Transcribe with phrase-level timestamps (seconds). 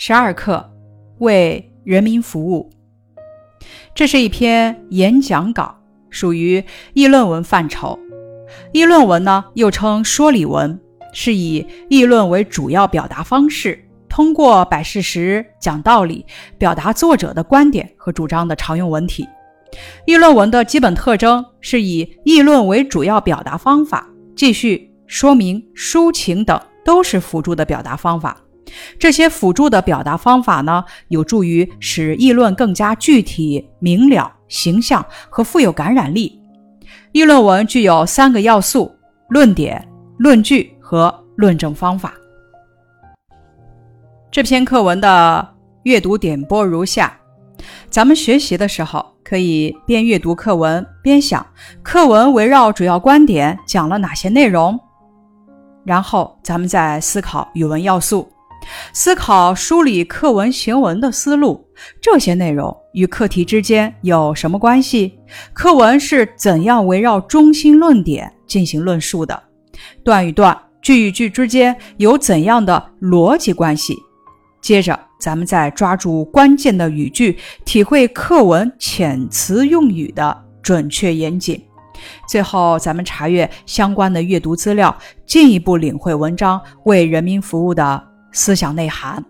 [0.00, 0.64] 十二课，
[1.18, 2.70] 为人民服务。
[3.96, 5.76] 这是一篇演讲稿，
[6.08, 7.98] 属于议论文范畴。
[8.72, 10.80] 议论文呢，又称说理文，
[11.12, 16.24] 是以议论为主要表达方式，通过摆事实、讲道理，
[16.56, 19.26] 表达作者的观点和主张的常用文体。
[20.06, 28.40] 议论文的基本特征是以议论为主要表达方法，记叙、说明、抒情等都是辅助的表达方法。
[28.98, 36.40] 这些辅助的表达方法呢，有助于使议论更加具体、明了、形象和富有感染力。
[37.12, 38.90] 议论文具有三个要素：
[39.28, 39.86] 论点、
[40.18, 42.12] 论据和论证方法。
[44.30, 45.54] 这篇课文的
[45.84, 47.18] 阅读点拨如下：
[47.88, 51.44] 咱们学习的时候，可以边阅读课文边想
[51.82, 54.78] 课文围绕主要观点讲了哪些内容，
[55.84, 58.30] 然后咱们再思考语文要素。
[58.92, 61.66] 思考梳理课文行文的思路，
[62.00, 65.18] 这些内容与课题之间有什么关系？
[65.52, 69.42] 课文是怎样围绕中心论点进行论述的？
[70.02, 73.94] 段与段、句与句之间有怎样的逻辑关系？
[74.60, 81.62] 接着，咱们再抓住关键的语句，体会课文遣词用语的准确严谨。
[82.28, 88.07] 最后，咱们查阅相关的阅读资料，进一步领会文章为人民服务的。
[88.32, 89.24] 思想内涵。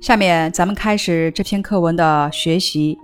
[0.00, 2.98] 下面咱们开始这篇课文的学习。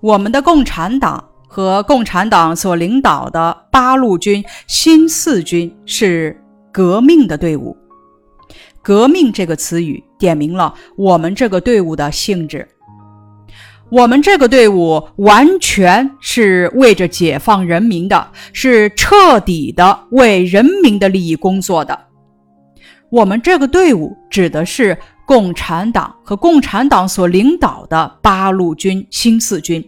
[0.00, 6.40] 我们的共产党和共产党所领导的八路军新四军是
[6.72, 7.76] 革命的队伍。
[8.82, 12.66] 革命这个词语点明了我们这个队伍的性质。
[13.90, 21.98] 我们这个队伍完全是为着解放人民的，是彻底的为人民的利益工作的。
[23.10, 29.82] 我们这个队伍指的是共产党和共产党所领导的八路军新四军。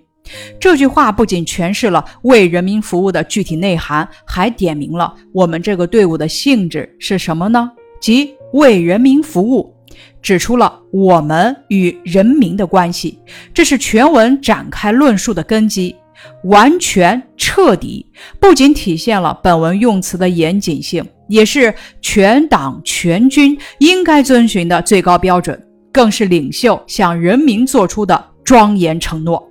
[0.58, 7.70] 这句话不仅诠释了为人民服务的具体内涵，还点明了我们这个队伍的性质是什么呢？
[8.00, 9.74] 即为人民服务。
[10.22, 13.18] 指出了我们与人民的关系，
[13.54, 15.96] 这是全文展开论述的根基。
[16.44, 18.04] 完全彻底，
[18.38, 25.58] 不仅体现了本文用词的严谨性，也是全党全军应该遵循的最高标准，
[25.90, 29.42] 更是领袖向人民做出的庄严承诺。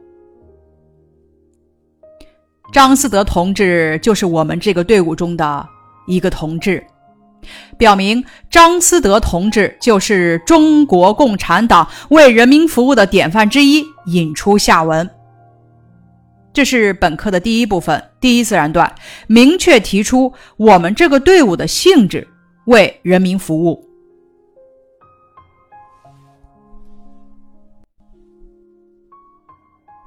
[2.71, 5.67] 张思德同志就是我们这个队伍中的
[6.05, 6.83] 一个同志。
[7.77, 13.85] 表明张思德同志就是中国共产党为人民服务的典范之一。
[14.05, 15.07] 引出下文，
[16.51, 18.91] 这是本课的第一部分，第一自然段，
[19.27, 22.27] 明确提出我们这个队伍的性质
[22.65, 23.87] 为人民服务。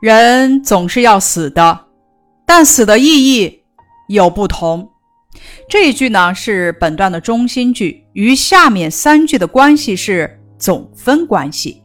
[0.00, 1.87] 人总是要死的，
[2.44, 3.62] 但死的意义
[4.09, 4.92] 有不同。
[5.69, 11.82] 这一句呢是本段的中心句，与下面三句的关系是总分关系。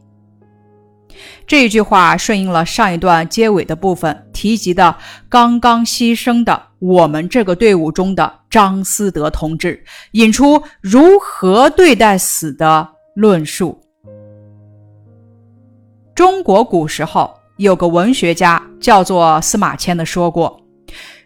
[1.46, 4.94] 这一句话顺应了上一段结尾的部分提及的
[5.28, 9.82] 刚刚牺牲的我们这个队伍中的张思德同志，
[10.12, 13.80] 引出如何对待死的论述。
[16.14, 20.60] 中国古时候有个文学家叫做司马迁的说过：“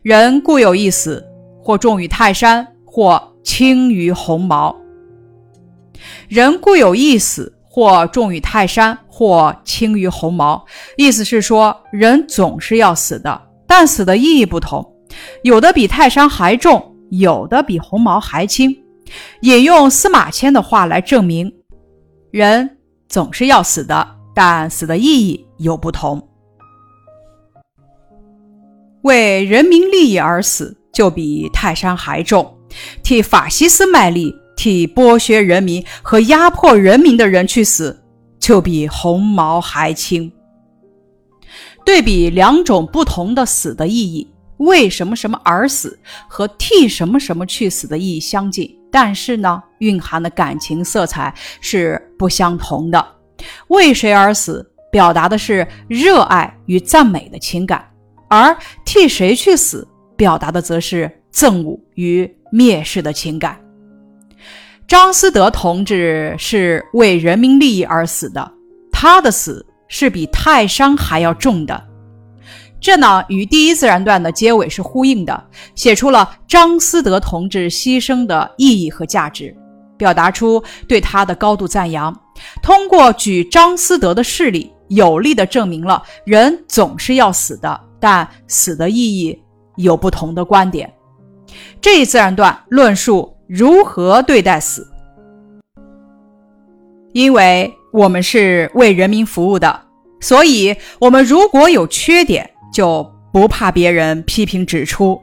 [0.03, 1.27] 人固有一死。”
[1.63, 4.77] 或重于泰山，或轻于鸿毛。
[6.29, 10.65] 人固有一死，或重于泰山，或轻于鸿毛。
[10.97, 14.85] 意思是说，人总是要死的，但死的意义不同，
[15.43, 18.77] 有的比泰山还重，有的比鸿毛还轻。
[19.43, 21.53] 引用司马迁的话来证明，
[22.33, 22.79] 人
[23.09, 26.29] 总是要死的，但死的意义有不同。
[29.03, 30.77] 为人民利益而死。
[30.93, 32.57] 就比泰山还重，
[33.03, 38.05] 替法西斯卖力、替剥削人民和压迫人民的人去死，
[38.39, 40.31] 就比鸿毛还轻。
[41.85, 53.05] 对比两种不同的死的意义，为什么什么而死和替什么什么去死的意义相近，但是呢，蕴含的感情色彩是不相同的。
[53.69, 57.85] 为谁而死，表达的是热爱与赞美的情感，
[58.29, 59.89] 而替谁去死。
[60.23, 63.59] 表达的则是憎恶与蔑视的情感。
[64.87, 68.53] 张思德同志是为人民利益而死的，
[68.93, 71.83] 他的死是比泰山还要重的。
[72.81, 79.53] 这呢，与第一自然段的结尾是呼应的，写出了张思德同志牺牲的意义和价值。
[79.99, 82.17] 表达出对他的高度赞扬。
[82.63, 89.42] 通过举张思德的事例，有力的证明了人总是要死的，但死的意义
[89.77, 90.93] 有不同的观点。
[91.81, 94.87] 这一自然段论述如何对待死，
[97.13, 99.83] 因为我们是为人民服务的，
[100.21, 105.21] 所以我们如果有缺点，就不怕别人批评指出。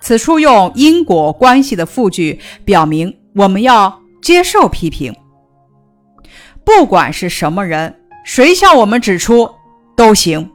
[0.00, 5.14] 此处用因果关系的复句，表明我们要接受批评。
[6.64, 9.50] 不管是什么人，谁向我们指出
[9.94, 10.50] 都行。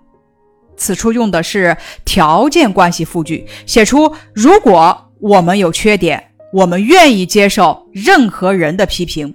[0.75, 1.75] 此处用的是
[2.06, 9.33] 条件关系复句，写出如果我们有缺点，我们愿意接受任何人的批评。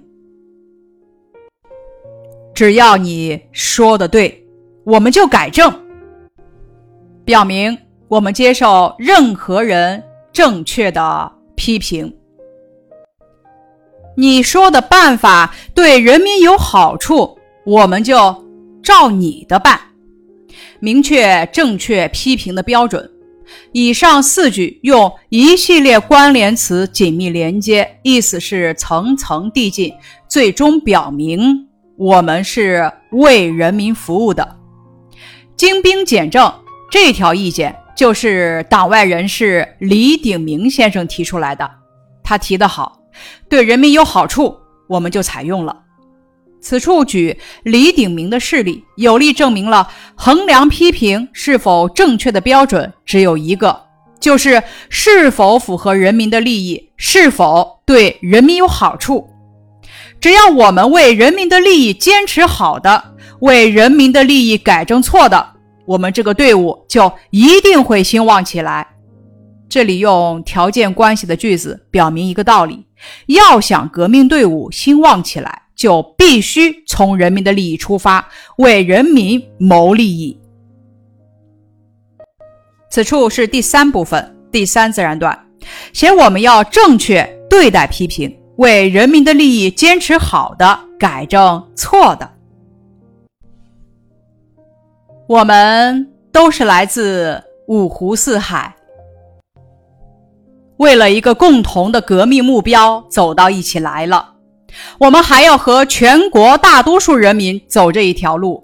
[2.53, 4.45] 只要你说的对，
[4.83, 5.71] 我们就改正，
[7.23, 10.03] 表明我们接受任何人
[10.33, 12.13] 正确的批评。
[14.15, 18.15] 你说的办法对人民有好处，我们就
[18.81, 19.79] 照你的办。
[20.79, 23.09] 明确正确批评的标准。
[23.71, 29.93] 以上四句用一系列关联词紧密连接，意思是层层递进，
[30.27, 34.57] 最终表明我们是为人民服务的。
[35.55, 36.53] 精兵简政
[36.91, 41.69] 这条意见就是党外人士李鼎铭先生提出来的，
[42.21, 42.99] 他提得好。
[43.49, 44.55] 对人民有好处，
[44.87, 45.75] 我们就采用了。
[46.59, 53.79] 此处举李鼎铭的事例，有力证明了衡量批评是否正确的标准只有一个，
[54.19, 59.29] 就是是否符合人民的利益，是否对人民有好处。
[60.19, 65.47] 只要我们为人民的利益坚持好的，为人民的利益改正错的，
[65.85, 68.87] 我们这个队伍就一定会兴旺起来。
[69.69, 72.87] 这里用条件关系的句子表明一个道理：
[73.27, 78.27] 要想革命队伍兴旺起来，就必须从人民的利益出发，
[78.57, 80.37] 为人民谋利益。
[82.89, 85.47] 此处是第三部分，第三自然段，
[85.93, 92.27] 写我们要正确对待批评，为人民的利益坚持好的，改正错的。
[95.27, 98.73] 我们都是来自五湖四海。
[100.77, 104.36] 为了一个共同的革命目标走到一起来了，
[104.99, 108.63] 我们还要和全国大多数人民走这一条路。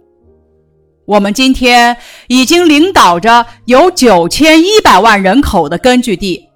[1.06, 6.48] 我们今天已经领导着有九千一百万人口的根据地，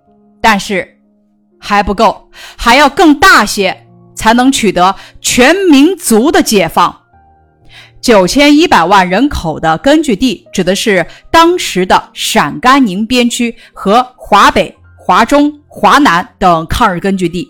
[0.41, 0.97] 但是
[1.59, 7.01] 还不够，还要更大些，才能取得全民族的解放。
[7.99, 14.73] 九千一百万人口的根据地指的是当时的陕甘宁边区和华北。
[14.99, 17.47] 华中、华南等抗日根据地，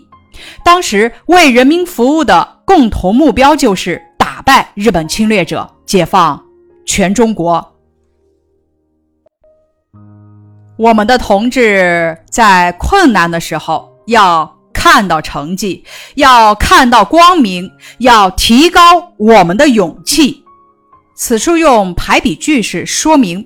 [0.64, 6.42] 当时为人民服务的共同目标就是打败日本侵略者，解放
[6.86, 7.74] 全中国。
[10.76, 17.68] 我们的同志在困难的时候要看到成绩，要看到光明，
[17.98, 20.44] 要提高我们的勇气。
[21.16, 23.44] 此处用排比句式说明，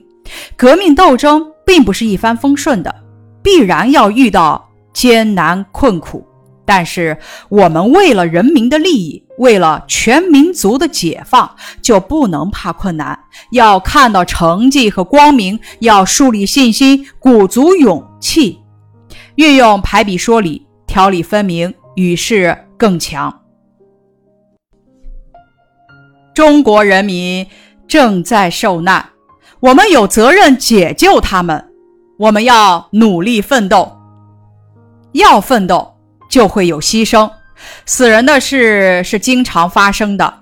[0.57, 2.95] 革命斗争并不是一帆风顺的。
[3.43, 6.25] 必然要遇到艰难困苦，
[6.65, 7.19] 但是
[7.49, 13.19] 我们为了人民的利益，为了全民族的解放，就不能怕困难，
[13.51, 18.61] 要看到成绩和光明，要树立信心，鼓足勇气，
[19.35, 23.41] 运用排比说理，条理分明，语势更强。
[26.35, 27.47] 中国人民
[27.87, 29.11] 正在受难，
[29.61, 31.69] 我们有责任解救他们。
[32.19, 33.99] 我们要努力奋斗，
[35.13, 35.92] 要奋斗
[36.33, 37.31] 就会有牺牲，
[37.85, 40.33] 死人的事是经常发生的。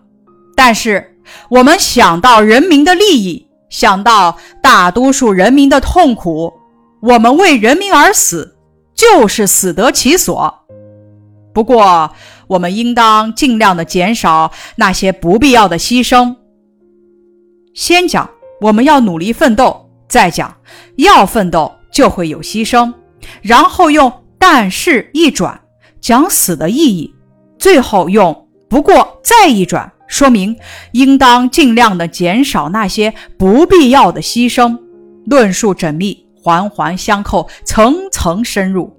[0.55, 1.17] 但是
[1.49, 6.53] 我们想到人民的利益，想到大多数人民的痛苦，
[7.03, 8.57] 我们为人民而死，
[8.95, 10.55] 就是死得其所。
[11.53, 12.13] 不过，
[12.47, 16.37] 我们应当尽量的减少那些不必要的牺牲。
[17.75, 18.31] 先讲
[18.61, 19.91] 我们要努力奋斗。
[20.09, 20.57] 再讲，
[20.97, 22.93] 要奋斗就会有牺牲，
[23.43, 25.61] 然后用但是一转
[26.01, 27.15] 讲死的意义，
[27.59, 30.57] 最后用不过再一转说明
[30.93, 34.79] 应当尽量的减少那些不必要的牺牲。
[35.27, 38.97] 论述缜密，环环相扣，层层深入。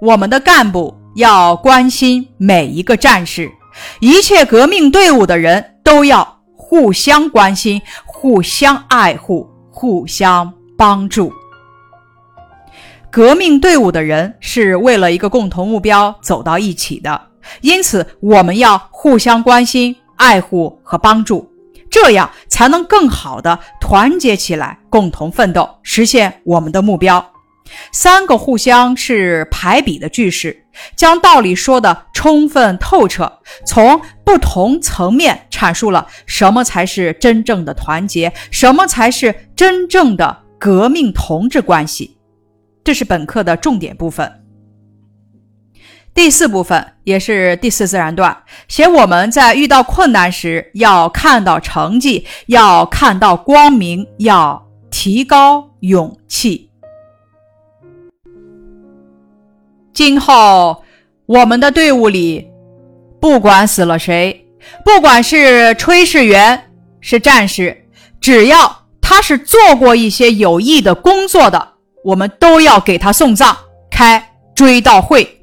[0.00, 3.50] 我们的干部要关心每一个战士，
[4.00, 7.80] 一切革命队伍的人都要互相关心。
[8.06, 11.32] 互相爱护，互相帮助。
[13.18, 17.20] 革命队伍的人是为了一个共同目标走到一起的，
[17.62, 21.50] 因此我们要互相关心、爱护和帮助，
[21.90, 27.32] 这样才能更好的团结起来，共同奋斗，实现我们的目标。
[27.90, 42.16] 三个互相是排比的句式，将道理说得充分透彻，从不同层面阐述了什么才是真正的团结，什么才是真正的革命同志关系。
[42.88, 44.46] 这是本课的重点部分。
[46.14, 48.34] 第四部分也是第四自然段，
[48.66, 56.70] 写我们在遇到困难时要看到成绩，要看到光明，要提高勇气。
[59.92, 60.82] 今后
[61.26, 62.48] 我们的队伍里，
[63.20, 64.46] 不管死了谁，
[64.82, 66.70] 不管是炊事员
[67.02, 67.84] 是战士，
[68.18, 71.74] 只要他是做过一些有益的工作的。
[72.04, 73.56] 我们都要给他送葬，
[73.90, 75.34] 开追悼会。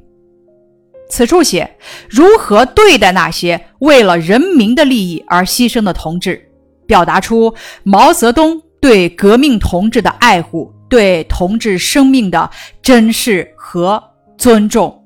[1.07, 1.77] 此处写
[2.09, 6.51] 如何对待那些为了人民的利益而牺牲的同志，
[6.87, 12.49] 表达出毛泽东对革命同志的爱护，对同志生命的
[12.81, 14.03] 珍视和
[14.37, 15.03] 尊重。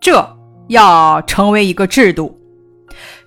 [0.00, 0.28] 这
[0.68, 2.36] 要成为一个制度，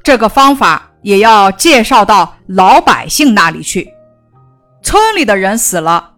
[0.04, 3.90] 这个方法也要介绍到老百姓那里去。
[4.82, 6.16] 村里的人死了，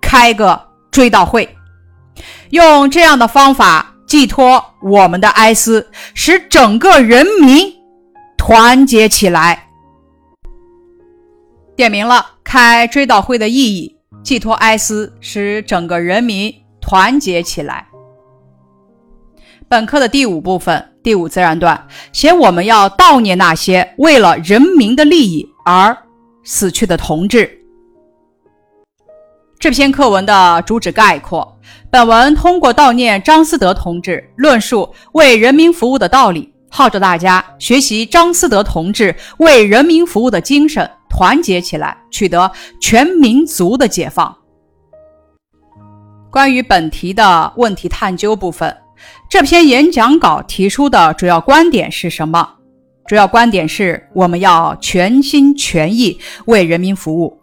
[0.00, 1.56] 开个追悼会，
[2.50, 7.72] 用这样的方法寄托我们的哀思，使整个人民
[8.36, 9.68] 团结起来。
[11.76, 17.86] 点明了开追悼会的意义，寄托哀思，使整个人民团结起来。
[19.68, 25.96] 本课的第五部分第五自然段写我们要悼念那些为了人民的利益而
[26.42, 27.59] 死去的同志。
[29.60, 42.50] 这篇课文的主旨概括：本文通过悼念张思德同志，论述为人民服务的道理，号召大家学习张思德同志为人民服务的精神，团结起来，取得
[42.80, 44.34] 全民族的解放。
[46.30, 48.74] 关于本题的问题探究部分，
[49.28, 52.48] 这篇演讲稿提出的主要观点是什么？
[53.06, 57.39] 主要观点是我们要全心全意为人民服务。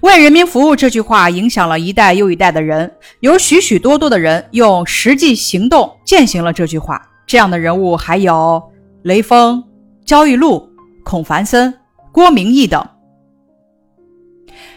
[0.00, 7.00] 为人民服务这句话影响了一代又一代的人，有许许多多的人用实际行动践行了这句话。
[7.26, 8.62] 这样的人物还有
[9.02, 9.64] 雷锋、
[10.04, 10.68] 焦裕禄、
[11.02, 11.72] 孔繁森、
[12.12, 12.86] 郭明义等。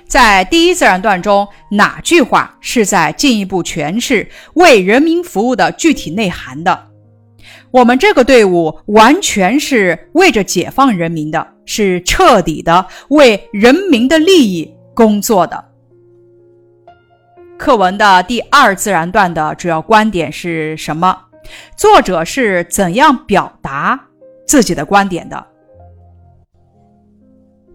[0.07, 6.87] 在第一自然段中，哪句话是在进一步诠释为人民服务的具体内涵的？
[7.71, 14.73] 我们这个队伍完全是为着解放人民的，是彻底的为人民的利益。
[14.97, 15.63] 工作的
[17.55, 21.15] 课文的第二自然段的主要观点是什么？
[21.75, 24.07] 作者是怎样表达
[24.47, 25.45] 自己的观点的？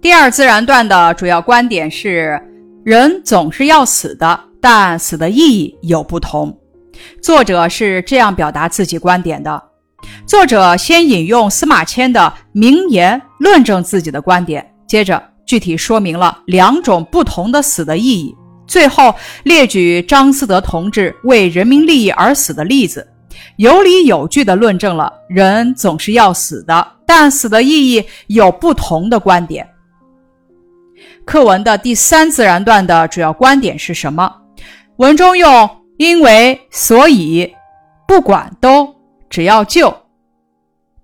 [0.01, 2.43] 第二自然段的主要观点是：
[2.85, 6.59] 人总是要死的，但死的意义有不同。
[7.23, 9.63] 作者是这样表达自己观点的。
[10.27, 15.32] 作者先引用司马迁的名言论证自己的观点，接着。
[15.53, 18.35] 具体说明了两种不同的死的意义，
[18.67, 23.07] 最后列举张思德同志为人民利益而死的例子，
[23.57, 29.69] 有理有据地论证了人总是要死的，但死的意义有不同的观点。
[31.27, 34.35] 课文的第三自然段的主要观点是什么？
[34.97, 35.69] 文中用
[36.01, 37.55] “因为”“所以
[38.09, 38.89] ”“不管”“都
[39.29, 39.95] ”“只要”“就”“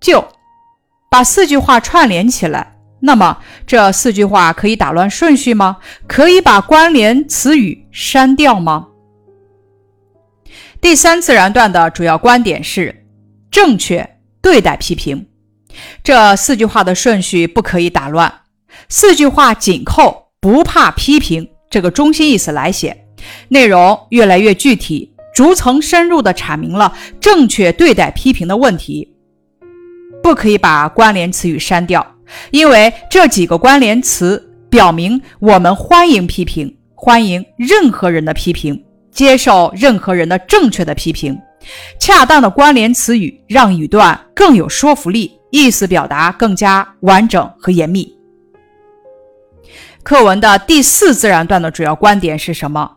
[0.01, 0.25] 就”，
[1.11, 2.78] 把四句话串联起来。
[3.01, 5.79] 那么这四句话可以打乱顺序吗？
[6.07, 8.89] 可以把关联词语删掉吗？
[10.81, 13.05] 第三自然段的主要观点是
[13.51, 15.27] 正确对待批评。
[16.03, 18.33] 这四句话的顺序不可以打乱，
[18.89, 23.07] 四句话紧扣“不怕批评”这个中心意思来写，
[23.49, 29.15] 内容越来越具体，逐层深入地阐明了正确对待批评的问题。
[30.21, 32.05] 不可以把关联词语删掉。
[32.51, 41.39] 因为这几个关联词表明，我们欢迎批评，欢迎任何人的批评，接受任何人的正确的批评。
[41.99, 48.17] 恰当的关联词语让语段更有说服力，意思表达更加完整和严密。
[50.03, 52.91] 课文的第四自然段的主要观点是什么？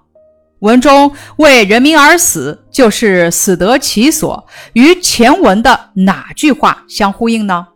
[0.59, 7.67] 文中为人民而死，就是死得其所，与前文的哪句话相呼应呢？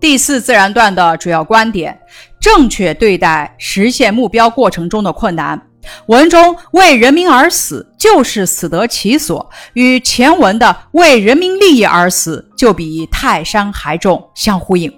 [0.00, 1.98] 第四自然段的主要观点：
[2.40, 5.60] 正确对待实现目标过程中的困难，
[6.06, 14.92] 文中“为人民而死”就是死得其所，与前文的“为人民利益而死”就比泰山还重相呼应。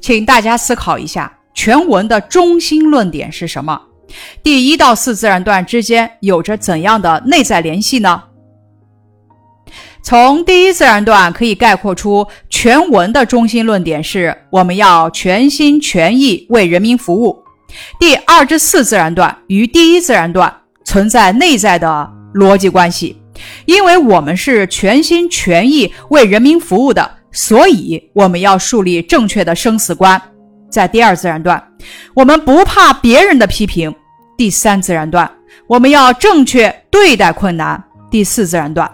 [0.00, 3.78] 请大家思考一下，全文的中心论点是什么？
[4.42, 8.22] 第一到四自然段之间有着怎样的内在联系呢？
[10.06, 17.42] 从第一自然段可以概括出全文的中心论点是：我们要全心全意为人民服务。
[17.98, 23.20] 第二至四自然段与第一自然段存在内在的逻辑关系，
[23.64, 30.22] 因为我们是全心全意为人民服务的，所以我们要树立正确的生死观。
[30.70, 31.60] 在第二自然段，
[32.14, 33.90] 我们不怕别人的批评；
[34.38, 35.28] 第三自然段，
[35.66, 37.76] 我们要正确对待困难；
[38.08, 38.88] 第四自然段。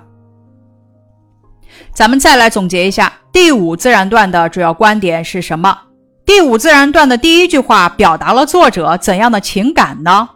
[1.95, 5.77] 咱们再来总结一下第五自然段的主要观点是什么？
[6.25, 10.29] 第五自然段的第一句话表达了作者怎样的情感呢？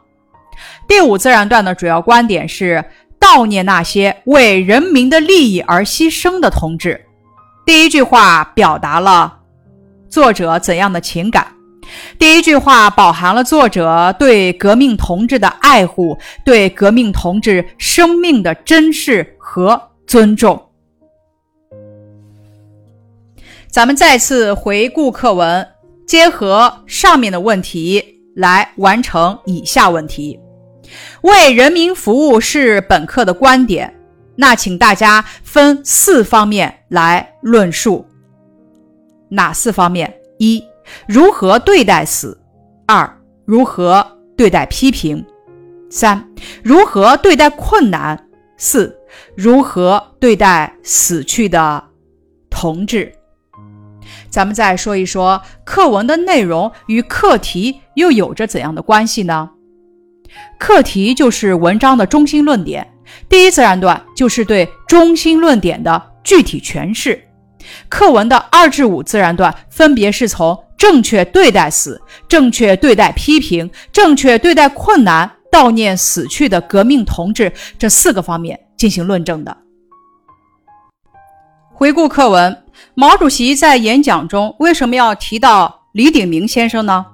[0.86, 2.84] 第五自然段的主要观点是
[3.18, 7.00] 悼念那些为人民的利益而牺牲的同志。
[7.64, 9.38] 第一句话表达了
[10.10, 11.46] 作者怎样的情感？
[12.18, 20.62] 第一句话饱含了作者对革命同志的爱护，对革命同志生命的珍视和尊重。
[23.76, 25.68] 咱们再次回顾课文，
[26.06, 28.02] 结合上面的问题
[28.34, 30.40] 来完成以下问题：
[31.20, 33.94] 为人民服务是本课的观点，
[34.34, 38.02] 那请大家分四方面来论述。
[39.28, 40.10] 哪四方面？
[40.38, 40.64] 一、
[41.06, 42.34] 如何对待死；
[42.86, 43.06] 二、
[43.44, 44.02] 如何
[44.38, 45.22] 对待批评；
[45.90, 46.26] 三、
[46.62, 48.16] 如何对待困难；
[48.56, 48.98] 四、
[49.36, 51.84] 如何对待死去的
[52.48, 53.12] 同志。
[54.36, 59.48] 咱们再说一说课文的内容与课题又有着怎样的关系呢？
[60.58, 62.86] 课题就是文章的中心论点，
[63.30, 67.18] 第一自然段就是对中心论点的具体诠释。
[67.88, 79.56] 课文的二至五自然段分别是从正确对待死、正确对待批评、正确对待困难、悼念死去的革命同志这四个方面进行论证的。
[81.78, 82.64] 回顾课文。
[82.94, 87.04] 毛主席在演讲中为什么要提到李鼎铭先生呢？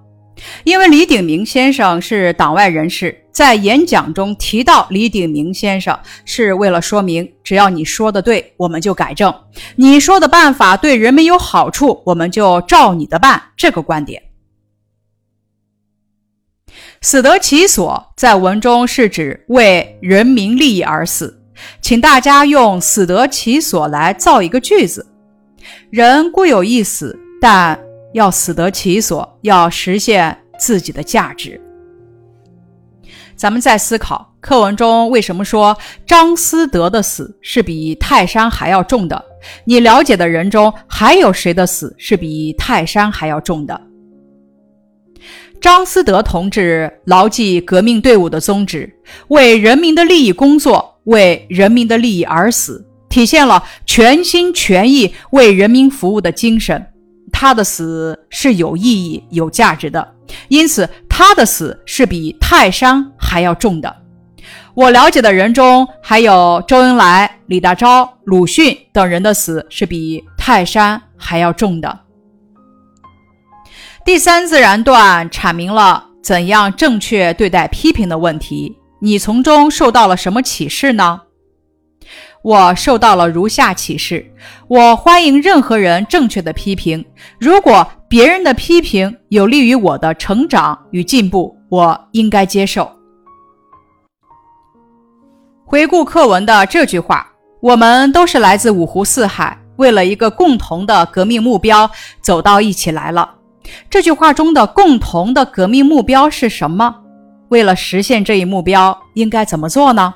[0.63, 9.33] 因为李鼎铭先生是党外人士，在演讲中提到李鼎铭先生，是为了说明，只要你说的对，我们就改正；
[9.75, 13.43] 你说的办法对人民有好处，我们就照你的办。
[13.57, 14.23] 这个观点，
[17.01, 21.42] 死得其所，在文中是指为人民利益而死。
[21.81, 25.07] 请大家用“死得其所”来造一个句子。
[25.91, 27.79] 人固有一死，但
[28.13, 31.61] 要死得其所，要实现自己的价值。
[33.37, 39.25] 咱们再思考课文中为什么说张思德的死是比泰山还要重的？
[39.65, 43.81] 你了解的人中还有谁的死是比泰山还要重的？
[45.61, 48.93] 张思德同志牢记革命队伍的宗旨，
[49.29, 52.87] 为人民的利益工作，为人民的利益而死。
[53.09, 56.87] 体现了全心全意为人民服务的精神，
[57.31, 60.15] 他的死是有意义、有价值的，
[60.49, 63.95] 因此他的死是比泰山还要重的。
[64.75, 72.01] 我了解的人中，还有周恩来、李大钊、鲁迅等人的死是比泰山还要重的。
[74.07, 81.23] 第三自然段阐明了怎样正确对待批评的问题，你从中受到了什么启示呢？
[82.43, 84.33] 我受到了如下启示：
[84.69, 87.05] 我欢迎任何人正确的批评。
[87.41, 92.89] 如果别人的批评有利于我的成长与进步，我应该接受。
[95.65, 97.29] 回顾课文的这句话：
[97.61, 103.35] 我们都是来自五湖四海，为了一个共同的革命目标走到一起来了。
[103.91, 107.02] 这句话中的共同的革命目标是什么？
[107.53, 110.15] 为了实现这一目标，应该怎么做呢？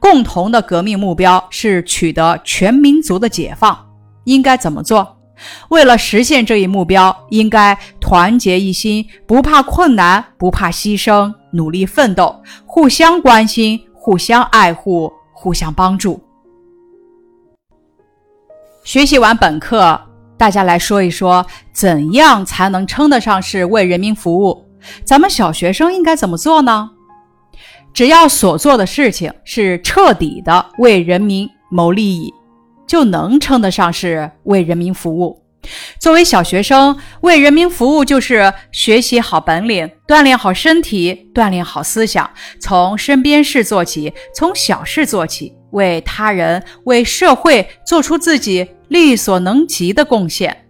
[0.00, 3.86] 共同的革命目标是取得全民族的解放，
[4.24, 5.16] 应该怎么做？
[5.68, 16.20] 为了实现这一目标，应该团结一心，不怕困难，不怕牺牲，努力奋斗，互相关心，互相爱护，互相帮助。
[18.82, 20.00] 学习完本课，
[20.36, 24.66] 大家来说一说，怎样才能称得上是为人民服务？
[25.04, 26.90] 咱们小学生应该怎么做呢？
[27.92, 32.32] 只要所做的事情是彻底的为人民谋利益，
[32.86, 35.42] 就能称得上是为人民服务。
[35.98, 50.66] 作为小学生，为人民服务就是学习好本领，锻炼好身体，锻炼好思想，从身边事做起，从小事做起，为他人、为社会做出自己力所能及的贡献。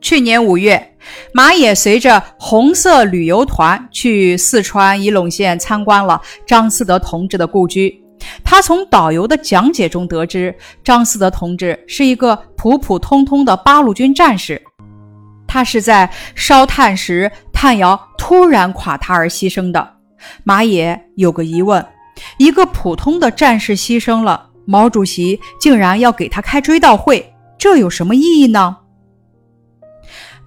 [0.00, 0.91] 去年五月，
[1.32, 8.02] 马也随着红色旅游团去四川仪陇县参观了张思德同志的故居。
[8.44, 14.62] 他从导游的讲解中得知，张思德同志是一个普普通通的八路军战士，
[15.46, 19.96] 他是在烧炭时炭窑突然垮塌而牺牲的。
[20.44, 21.84] 马野有个疑问：
[22.36, 28.76] 一个普通的战士牺牲了，毛主席竟然要给他开追悼会，这有什么意义呢？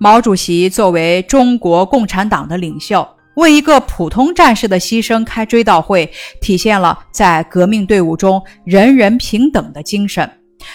[0.05, 3.07] 毛主席作为中国共产党的领袖。
[3.37, 6.07] 为一个普通战士的牺牲开追悼会，
[6.39, 10.29] 体现了在革命队伍中人人平等的精神。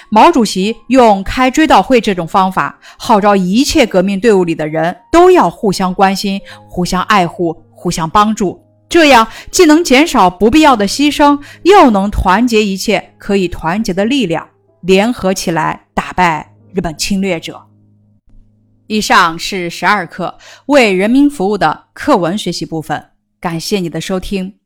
[0.09, 8.61] 毛主席用开追悼会这种方法，号召一切革命队伍里的人都要互相关心、互相爱护、互相帮助。
[8.89, 14.45] 这样既能减少不必要的牺牲，又能团结一切可以团结的力量，
[14.81, 17.70] 联合起来打败日本侵略者。
[18.91, 24.60] 以上是十二课为人民服务的课文学习部分，感谢你的收听。